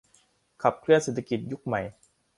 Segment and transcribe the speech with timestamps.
[0.63, 1.81] ขับเคลื่อนเศรษฐกิจยุคใหม่